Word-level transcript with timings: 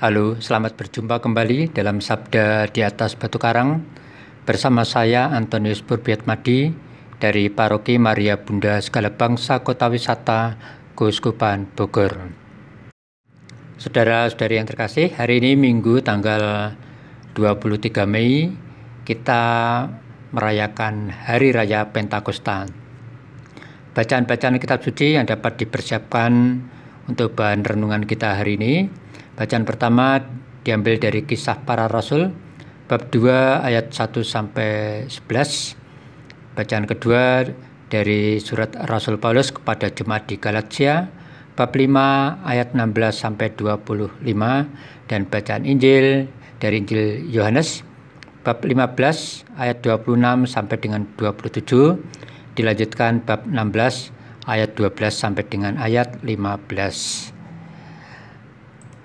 Halo, 0.00 0.40
selamat 0.40 0.80
berjumpa 0.80 1.20
kembali 1.20 1.76
dalam 1.76 2.00
Sabda 2.00 2.72
di 2.72 2.80
atas 2.80 3.12
Batu 3.20 3.36
Karang 3.36 3.84
bersama 4.48 4.80
saya 4.80 5.28
Antonius 5.28 5.84
Madi 6.24 6.72
dari 7.20 7.52
Paroki 7.52 8.00
Maria 8.00 8.40
Bunda 8.40 8.80
Segala 8.80 9.12
Bangsa 9.12 9.60
Kota 9.60 9.92
Wisata 9.92 10.56
Keuskupan 10.96 11.68
Bogor. 11.76 12.16
Saudara-saudari 13.76 14.56
yang 14.56 14.64
terkasih, 14.64 15.12
hari 15.20 15.36
ini 15.44 15.52
Minggu 15.52 16.00
tanggal 16.00 16.72
23 17.36 18.08
Mei 18.08 18.56
kita 19.04 19.44
merayakan 20.32 21.12
Hari 21.12 21.52
Raya 21.52 21.92
Pentakosta. 21.92 22.64
Bacaan-bacaan 23.92 24.56
kitab 24.56 24.80
suci 24.80 25.20
yang 25.20 25.28
dapat 25.28 25.60
dipersiapkan 25.60 26.32
untuk 27.04 27.36
bahan 27.36 27.60
renungan 27.68 28.08
kita 28.08 28.40
hari 28.40 28.56
ini 28.56 28.74
Bacaan 29.40 29.64
pertama 29.64 30.20
diambil 30.68 31.00
dari 31.00 31.24
kisah 31.24 31.64
para 31.64 31.88
rasul 31.88 32.28
bab 32.92 33.08
2 33.08 33.64
ayat 33.64 33.88
1 33.88 34.20
sampai 34.20 35.08
11. 35.08 35.80
Bacaan 36.52 36.84
kedua 36.84 37.48
dari 37.88 38.36
surat 38.36 38.68
Rasul 38.84 39.16
Paulus 39.16 39.48
kepada 39.48 39.88
jemaat 39.88 40.28
di 40.28 40.36
Galatia 40.36 41.08
bab 41.56 41.72
5 41.72 41.88
ayat 42.44 42.76
16 42.76 42.92
sampai 43.16 43.48
25 43.56 44.20
dan 45.08 45.20
bacaan 45.24 45.64
Injil 45.64 46.28
dari 46.60 46.84
Injil 46.84 47.24
Yohanes 47.32 47.80
bab 48.44 48.60
15 48.60 48.92
ayat 49.56 49.80
26 49.80 50.52
sampai 50.52 50.76
dengan 50.76 51.08
27 51.16 51.64
dilanjutkan 52.60 53.24
bab 53.24 53.48
16 53.48 54.12
ayat 54.44 54.76
12 54.76 55.08
sampai 55.08 55.48
dengan 55.48 55.80
ayat 55.80 56.20
15. 56.28 57.39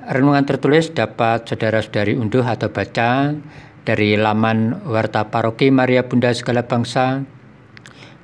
Renungan 0.03 0.43
tertulis 0.43 0.91
dapat 0.91 1.47
saudara-saudari 1.47 2.19
unduh 2.19 2.43
atau 2.43 2.67
baca 2.67 3.31
dari 3.87 4.19
laman 4.19 4.83
Warta 4.83 5.31
Paroki 5.31 5.71
Maria 5.71 6.03
Bunda 6.03 6.35
Segala 6.35 6.67
Bangsa 6.67 7.23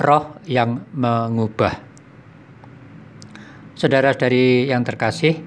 Roh 0.00 0.40
yang 0.48 0.80
mengubah. 0.96 1.84
Saudara-saudari 3.76 4.72
yang 4.72 4.80
terkasih 4.80 5.44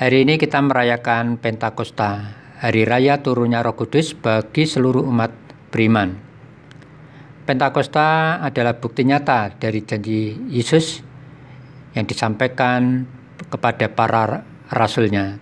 Hari 0.00 0.24
ini 0.24 0.40
kita 0.40 0.56
merayakan 0.64 1.36
Pentakosta 1.36 2.32
Hari 2.64 2.88
Raya 2.88 3.20
turunnya 3.20 3.60
Roh 3.60 3.76
Kudus 3.76 4.16
bagi 4.16 4.64
seluruh 4.64 5.04
umat 5.04 5.36
beriman 5.68 6.23
Pentakosta 7.44 8.40
adalah 8.40 8.80
bukti 8.80 9.04
nyata 9.04 9.52
dari 9.60 9.84
janji 9.84 10.32
Yesus 10.48 11.04
yang 11.92 12.08
disampaikan 12.08 13.04
kepada 13.52 13.92
para 13.92 14.48
rasulnya. 14.72 15.36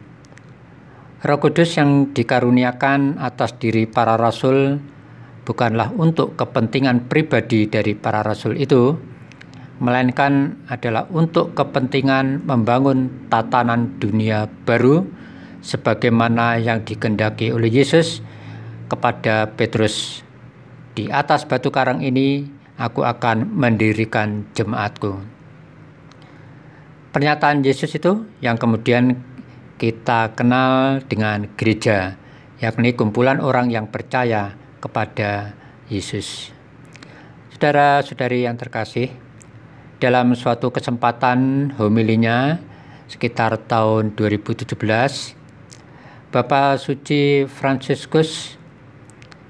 Roh 1.22 1.38
Kudus 1.38 1.78
yang 1.78 2.10
dikaruniakan 2.10 3.22
atas 3.22 3.54
diri 3.62 3.86
para 3.86 4.18
rasul 4.18 4.82
bukanlah 5.46 5.94
untuk 5.94 6.34
kepentingan 6.34 7.06
pribadi 7.06 7.70
dari 7.70 7.94
para 7.94 8.26
rasul 8.26 8.58
itu, 8.58 8.98
melainkan 9.78 10.58
adalah 10.66 11.06
untuk 11.06 11.54
kepentingan 11.54 12.42
membangun 12.42 13.30
tatanan 13.30 13.94
dunia 14.02 14.50
baru 14.66 15.06
sebagaimana 15.62 16.58
yang 16.58 16.82
dikendaki 16.82 17.54
oleh 17.54 17.70
Yesus 17.70 18.18
kepada 18.90 19.54
Petrus 19.54 20.26
di 20.92 21.08
atas 21.08 21.48
batu 21.48 21.72
karang 21.72 22.04
ini 22.04 22.44
aku 22.76 23.00
akan 23.04 23.48
mendirikan 23.48 24.44
jemaatku. 24.52 25.16
Pernyataan 27.12 27.60
Yesus 27.60 27.92
itu 27.92 28.24
yang 28.40 28.56
kemudian 28.56 29.20
kita 29.76 30.32
kenal 30.32 31.04
dengan 31.04 31.48
gereja, 31.56 32.16
yakni 32.60 32.96
kumpulan 32.96 33.40
orang 33.40 33.68
yang 33.68 33.88
percaya 33.88 34.56
kepada 34.80 35.52
Yesus. 35.92 36.52
Saudara-saudari 37.52 38.48
yang 38.48 38.56
terkasih, 38.56 39.12
dalam 40.00 40.32
suatu 40.32 40.72
kesempatan 40.72 41.70
homilinya 41.76 42.58
sekitar 43.06 43.60
tahun 43.68 44.16
2017, 44.16 44.72
Bapak 46.32 46.80
Suci 46.80 47.44
Franciscus 47.44 48.56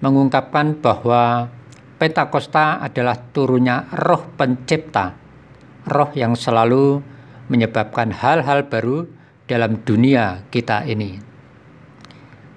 mengungkapkan 0.03 0.83
bahwa 0.83 1.49
Pentakosta 1.97 2.83
adalah 2.83 3.15
turunnya 3.31 3.87
roh 3.95 4.27
pencipta, 4.35 5.15
roh 5.87 6.11
yang 6.19 6.35
selalu 6.35 6.99
menyebabkan 7.47 8.11
hal-hal 8.11 8.67
baru 8.67 9.07
dalam 9.47 9.79
dunia 9.87 10.43
kita 10.51 10.83
ini. 10.83 11.23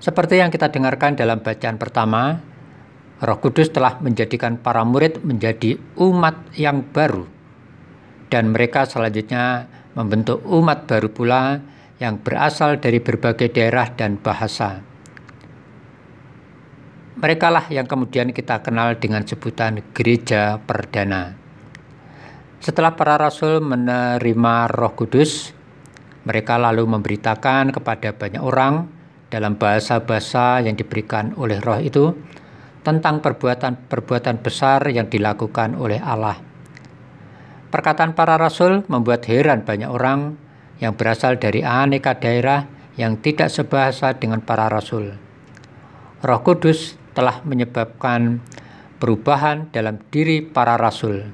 Seperti 0.02 0.42
yang 0.42 0.50
kita 0.50 0.74
dengarkan 0.74 1.14
dalam 1.14 1.46
bacaan 1.46 1.78
pertama, 1.78 2.42
Roh 3.22 3.38
Kudus 3.38 3.70
telah 3.70 4.02
menjadikan 4.02 4.58
para 4.58 4.82
murid 4.82 5.22
menjadi 5.22 5.78
umat 6.02 6.58
yang 6.58 6.82
baru, 6.82 7.30
dan 8.34 8.50
mereka 8.50 8.90
selanjutnya 8.90 9.70
membentuk 9.94 10.42
umat 10.42 10.90
baru 10.90 11.10
pula 11.14 11.62
yang 12.02 12.18
berasal 12.18 12.82
dari 12.82 12.98
berbagai 12.98 13.54
daerah 13.54 13.94
dan 13.94 14.18
bahasa. 14.18 14.95
Mereka 17.16 17.48
lah 17.48 17.64
yang 17.72 17.88
kemudian 17.88 18.36
kita 18.36 18.60
kenal 18.60 19.00
dengan 19.00 19.24
sebutan 19.24 19.80
gereja 19.96 20.60
perdana. 20.60 21.32
Setelah 22.60 22.92
para 22.92 23.16
rasul 23.16 23.64
menerima 23.64 24.56
Roh 24.68 24.92
Kudus, 25.00 25.56
mereka 26.28 26.60
lalu 26.60 26.84
memberitakan 26.84 27.72
kepada 27.72 28.12
banyak 28.12 28.44
orang 28.44 28.92
dalam 29.32 29.56
bahasa-bahasa 29.56 30.60
yang 30.68 30.76
diberikan 30.76 31.32
oleh 31.40 31.64
Roh 31.64 31.80
itu 31.80 32.12
tentang 32.84 33.24
perbuatan-perbuatan 33.24 34.44
besar 34.44 34.84
yang 34.92 35.08
dilakukan 35.08 35.72
oleh 35.80 36.04
Allah. 36.04 36.36
Perkataan 37.72 38.12
para 38.12 38.36
rasul 38.36 38.84
membuat 38.92 39.24
heran 39.32 39.64
banyak 39.64 39.88
orang 39.88 40.36
yang 40.84 41.00
berasal 41.00 41.40
dari 41.40 41.64
aneka 41.64 42.20
daerah 42.20 42.68
yang 43.00 43.24
tidak 43.24 43.48
sebahasa 43.48 44.20
dengan 44.20 44.44
para 44.44 44.68
rasul. 44.68 45.16
Roh 46.20 46.42
Kudus 46.44 47.05
telah 47.16 47.42
menyebabkan 47.48 48.44
perubahan 49.00 49.72
dalam 49.72 50.04
diri 50.12 50.44
para 50.44 50.76
rasul. 50.76 51.26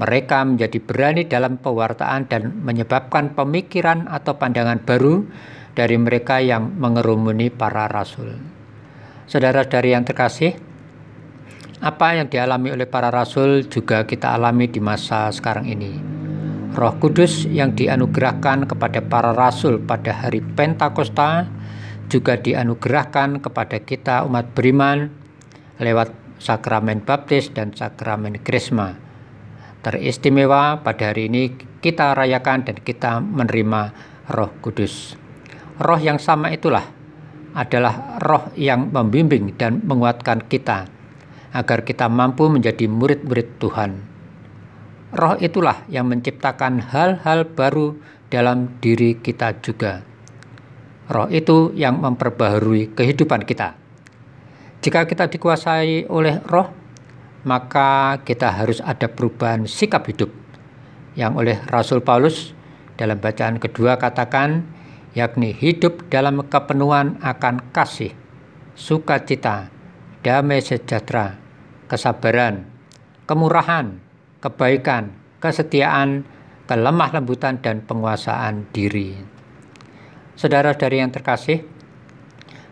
Mereka 0.00 0.40
menjadi 0.48 0.80
berani 0.80 1.28
dalam 1.28 1.60
pewartaan 1.60 2.24
dan 2.32 2.64
menyebabkan 2.64 3.36
pemikiran 3.36 4.08
atau 4.08 4.40
pandangan 4.40 4.80
baru 4.80 5.28
dari 5.76 6.00
mereka 6.00 6.40
yang 6.40 6.72
mengerumuni 6.80 7.52
para 7.52 7.84
rasul. 7.92 8.40
Saudara-saudari 9.28 9.92
yang 9.92 10.08
terkasih, 10.08 10.56
apa 11.84 12.16
yang 12.16 12.32
dialami 12.32 12.72
oleh 12.72 12.88
para 12.88 13.12
rasul 13.12 13.68
juga 13.68 14.08
kita 14.08 14.32
alami 14.32 14.70
di 14.72 14.80
masa 14.80 15.28
sekarang 15.28 15.68
ini. 15.68 15.92
Roh 16.72 16.96
Kudus 16.96 17.44
yang 17.52 17.76
dianugerahkan 17.76 18.64
kepada 18.64 19.04
para 19.04 19.36
rasul 19.36 19.76
pada 19.84 20.24
hari 20.24 20.40
Pentakosta 20.40 21.44
juga 22.12 22.36
dianugerahkan 22.36 23.40
kepada 23.40 23.80
kita 23.80 24.28
umat 24.28 24.52
beriman 24.52 25.08
lewat 25.80 26.12
sakramen 26.36 27.00
baptis 27.00 27.48
dan 27.48 27.72
sakramen 27.72 28.36
krisma. 28.44 29.00
Teristimewa 29.80 30.84
pada 30.84 31.10
hari 31.10 31.32
ini 31.32 31.56
kita 31.80 32.12
rayakan 32.12 32.68
dan 32.68 32.76
kita 32.84 33.24
menerima 33.24 33.80
Roh 34.28 34.52
Kudus. 34.60 35.16
Roh 35.80 35.98
yang 35.98 36.20
sama 36.20 36.52
itulah 36.52 36.84
adalah 37.56 38.20
roh 38.20 38.52
yang 38.54 38.92
membimbing 38.92 39.56
dan 39.56 39.80
menguatkan 39.82 40.44
kita 40.46 40.86
agar 41.56 41.84
kita 41.84 42.06
mampu 42.12 42.46
menjadi 42.52 42.86
murid-murid 42.86 43.58
Tuhan. 43.58 43.92
Roh 45.12 45.36
itulah 45.40 45.84
yang 45.88 46.08
menciptakan 46.08 46.80
hal-hal 46.92 47.44
baru 47.52 47.96
dalam 48.32 48.80
diri 48.80 49.20
kita 49.20 49.60
juga. 49.60 50.11
Roh 51.12 51.28
itu 51.28 51.76
yang 51.76 52.00
memperbaharui 52.00 52.96
kehidupan 52.96 53.44
kita. 53.44 53.76
Jika 54.80 55.04
kita 55.04 55.28
dikuasai 55.28 56.08
oleh 56.08 56.40
roh, 56.48 56.72
maka 57.44 58.16
kita 58.24 58.48
harus 58.48 58.80
ada 58.80 59.12
perubahan 59.12 59.68
sikap 59.68 60.08
hidup 60.08 60.32
yang 61.12 61.36
oleh 61.36 61.60
Rasul 61.68 62.00
Paulus 62.00 62.56
dalam 62.96 63.20
bacaan 63.20 63.60
kedua 63.60 64.00
katakan 64.00 64.64
yakni 65.12 65.52
hidup 65.52 66.08
dalam 66.08 66.40
kepenuhan 66.48 67.20
akan 67.20 67.60
kasih, 67.76 68.16
sukacita, 68.72 69.68
damai 70.24 70.64
sejahtera, 70.64 71.36
kesabaran, 71.92 72.64
kemurahan, 73.28 74.00
kebaikan, 74.40 75.12
kesetiaan, 75.44 76.24
kelemah 76.64 77.10
lembutan 77.12 77.60
dan 77.60 77.84
penguasaan 77.84 78.64
diri. 78.72 79.31
Saudara-saudari 80.32 81.04
yang 81.04 81.12
terkasih, 81.12 81.60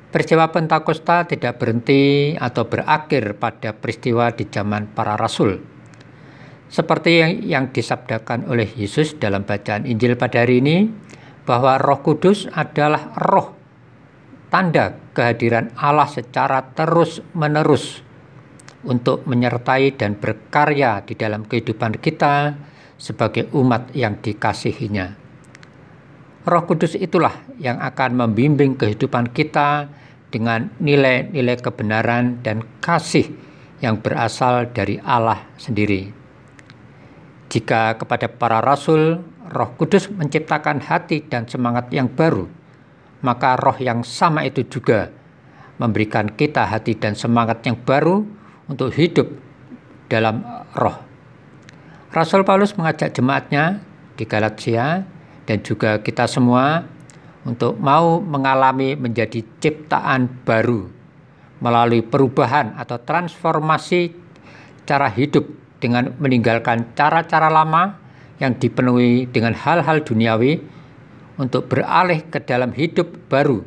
peristiwa 0.09 0.49
Pentakosta 0.49 1.29
tidak 1.29 1.61
berhenti 1.61 2.33
atau 2.35 2.67
berakhir 2.67 3.37
pada 3.37 3.77
peristiwa 3.77 4.33
di 4.33 4.49
zaman 4.49 4.91
para 4.91 5.15
rasul. 5.15 5.61
Seperti 6.71 7.11
yang, 7.19 7.33
yang 7.43 7.65
disabdakan 7.75 8.47
oleh 8.47 8.71
Yesus 8.79 9.19
dalam 9.19 9.43
bacaan 9.43 9.85
Injil 9.85 10.15
pada 10.15 10.47
hari 10.47 10.63
ini, 10.63 10.89
bahwa 11.45 11.77
Roh 11.83 12.01
Kudus 12.01 12.47
adalah 12.55 13.11
roh 13.19 13.59
tanda 14.51 14.99
kehadiran 15.15 15.71
Allah 15.79 16.11
secara 16.11 16.63
terus-menerus 16.75 18.03
untuk 18.87 19.27
menyertai 19.27 19.95
dan 19.95 20.19
berkarya 20.19 21.07
di 21.07 21.15
dalam 21.15 21.47
kehidupan 21.47 22.01
kita 22.01 22.57
sebagai 22.97 23.49
umat 23.55 23.95
yang 23.95 24.19
dikasihinya. 24.19 25.20
Roh 26.41 26.65
Kudus 26.65 26.97
itulah 26.97 27.37
yang 27.61 27.77
akan 27.77 28.17
membimbing 28.17 28.73
kehidupan 28.73 29.29
kita 29.37 29.93
dengan 30.33 30.73
nilai-nilai 30.81 31.61
kebenaran 31.61 32.41
dan 32.41 32.65
kasih 32.81 33.29
yang 33.85 34.01
berasal 34.01 34.65
dari 34.73 34.97
Allah 35.05 35.45
sendiri. 35.61 36.09
Jika 37.51 37.99
kepada 38.01 38.31
para 38.31 38.65
rasul 38.65 39.21
Roh 39.51 39.71
Kudus 39.77 40.09
menciptakan 40.09 40.81
hati 40.81 41.27
dan 41.27 41.45
semangat 41.45 41.93
yang 41.93 42.09
baru, 42.09 42.47
maka 43.21 43.59
roh 43.61 43.77
yang 43.77 44.01
sama 44.01 44.47
itu 44.47 44.65
juga 44.65 45.13
memberikan 45.77 46.31
kita 46.31 46.65
hati 46.65 46.97
dan 46.97 47.13
semangat 47.13 47.61
yang 47.69 47.77
baru 47.77 48.25
untuk 48.71 48.95
hidup 48.97 49.29
dalam 50.09 50.41
roh. 50.73 50.97
Rasul 52.15 52.47
Paulus 52.47 52.73
mengajak 52.79 53.13
jemaatnya 53.13 53.83
di 54.15 54.25
Galatia 54.25 55.05
dan 55.51 55.67
juga 55.67 55.99
kita 55.99 56.31
semua 56.31 56.87
untuk 57.43 57.75
mau 57.83 58.23
mengalami 58.23 58.95
menjadi 58.95 59.43
ciptaan 59.59 60.47
baru 60.47 60.87
melalui 61.59 62.07
perubahan 62.07 62.79
atau 62.79 63.03
transformasi 63.03 64.15
cara 64.87 65.11
hidup 65.11 65.43
dengan 65.83 66.15
meninggalkan 66.23 66.95
cara-cara 66.95 67.51
lama 67.51 67.99
yang 68.39 68.55
dipenuhi 68.63 69.27
dengan 69.27 69.51
hal-hal 69.59 70.07
duniawi 70.07 70.63
untuk 71.43 71.67
beralih 71.67 72.31
ke 72.31 72.39
dalam 72.47 72.71
hidup 72.71 73.11
baru 73.27 73.67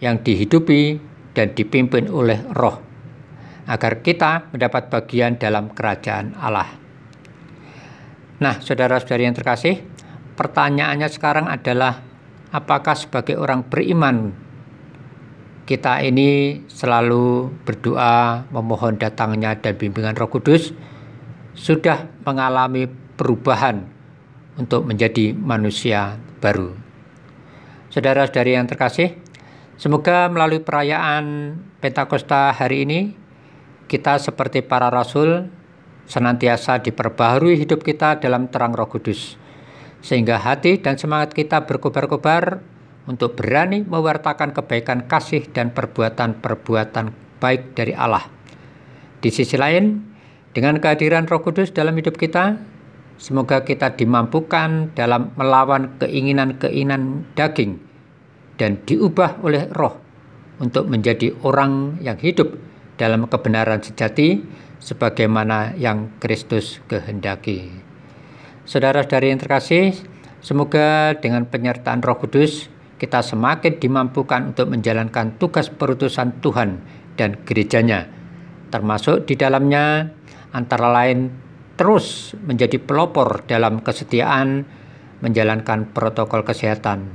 yang 0.00 0.24
dihidupi 0.24 0.96
dan 1.36 1.52
dipimpin 1.52 2.08
oleh 2.08 2.40
roh 2.56 2.80
agar 3.68 4.00
kita 4.00 4.48
mendapat 4.56 4.88
bagian 4.88 5.36
dalam 5.36 5.68
kerajaan 5.68 6.32
Allah. 6.40 6.80
Nah, 8.40 8.56
saudara-saudari 8.56 9.28
yang 9.28 9.36
terkasih, 9.36 9.84
pertanyaannya 10.40 11.08
sekarang 11.12 11.52
adalah 11.52 12.00
apakah 12.48 12.96
sebagai 12.96 13.36
orang 13.36 13.60
beriman 13.60 14.32
kita 15.68 16.00
ini 16.00 16.64
selalu 16.64 17.52
berdoa 17.68 18.48
memohon 18.48 18.96
datangnya 18.96 19.52
dan 19.60 19.76
bimbingan 19.76 20.16
Roh 20.16 20.32
Kudus 20.32 20.72
sudah 21.52 22.08
mengalami 22.24 22.88
perubahan 22.88 23.84
untuk 24.56 24.88
menjadi 24.88 25.36
manusia 25.36 26.16
baru. 26.40 26.72
Saudara-saudari 27.92 28.56
yang 28.56 28.64
terkasih, 28.64 29.20
semoga 29.76 30.24
melalui 30.32 30.64
perayaan 30.64 31.52
Pentakosta 31.84 32.56
hari 32.56 32.88
ini 32.88 33.12
kita 33.92 34.16
seperti 34.16 34.64
para 34.64 34.88
rasul 34.88 35.52
senantiasa 36.08 36.80
diperbaharui 36.80 37.60
hidup 37.60 37.84
kita 37.84 38.16
dalam 38.16 38.48
terang 38.48 38.72
Roh 38.72 38.88
Kudus 38.88 39.49
sehingga 40.00 40.40
hati 40.40 40.80
dan 40.80 40.96
semangat 40.96 41.36
kita 41.36 41.68
berkobar-kobar 41.68 42.60
untuk 43.08 43.36
berani 43.36 43.84
mewartakan 43.84 44.52
kebaikan 44.52 45.08
kasih 45.08 45.44
dan 45.52 45.72
perbuatan-perbuatan 45.72 47.12
baik 47.40 47.76
dari 47.76 47.92
Allah. 47.96 48.28
Di 49.20 49.28
sisi 49.28 49.60
lain, 49.60 50.00
dengan 50.56 50.80
kehadiran 50.80 51.28
Roh 51.28 51.44
Kudus 51.44 51.72
dalam 51.72 51.96
hidup 51.96 52.16
kita, 52.16 52.56
Semoga 53.20 53.68
kita 53.68 54.00
dimampukan 54.00 54.96
dalam 54.96 55.36
melawan 55.36 56.00
keinginan-keinginan 56.00 57.28
daging 57.36 57.76
dan 58.56 58.80
diubah 58.88 59.44
oleh 59.44 59.68
roh 59.76 60.00
untuk 60.56 60.88
menjadi 60.88 61.36
orang 61.44 62.00
yang 62.00 62.16
hidup 62.16 62.56
dalam 62.96 63.28
kebenaran 63.28 63.84
sejati 63.84 64.40
sebagaimana 64.80 65.76
yang 65.76 66.16
Kristus 66.16 66.80
kehendaki. 66.88 67.89
Saudara-saudari 68.68 69.32
yang 69.32 69.40
terkasih, 69.40 69.96
semoga 70.44 71.16
dengan 71.16 71.48
penyertaan 71.48 72.04
Roh 72.04 72.20
Kudus 72.20 72.68
kita 73.00 73.24
semakin 73.24 73.80
dimampukan 73.80 74.52
untuk 74.52 74.68
menjalankan 74.68 75.40
tugas 75.40 75.72
perutusan 75.72 76.44
Tuhan 76.44 76.84
dan 77.16 77.40
gerejanya, 77.48 78.12
termasuk 78.68 79.24
di 79.24 79.40
dalamnya 79.40 80.12
antara 80.52 80.92
lain 80.92 81.32
terus 81.80 82.36
menjadi 82.44 82.76
pelopor 82.76 83.48
dalam 83.48 83.80
kesetiaan 83.80 84.68
menjalankan 85.24 85.88
protokol 85.96 86.44
kesehatan. 86.44 87.08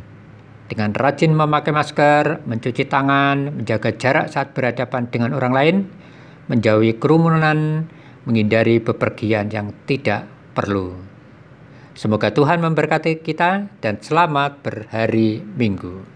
Dengan 0.66 0.98
rajin 0.98 1.30
memakai 1.30 1.70
masker, 1.70 2.42
mencuci 2.50 2.90
tangan, 2.90 3.62
menjaga 3.62 3.94
jarak 3.94 4.34
saat 4.34 4.58
berhadapan 4.58 5.06
dengan 5.14 5.38
orang 5.38 5.54
lain, 5.54 5.76
menjauhi 6.50 6.98
kerumunan, 6.98 7.86
menghindari 8.26 8.82
bepergian 8.82 9.54
yang 9.54 9.70
tidak 9.86 10.26
perlu. 10.58 11.15
Semoga 11.96 12.28
Tuhan 12.36 12.60
memberkati 12.60 13.24
kita 13.24 13.72
dan 13.80 14.04
selamat 14.04 14.60
berhari 14.60 15.40
Minggu. 15.40 16.15